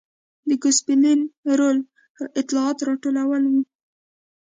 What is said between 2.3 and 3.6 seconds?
اطلاعات راټولول و.